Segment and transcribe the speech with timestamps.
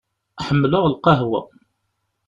[0.47, 1.41] Ḥemmleɣ lqahwa.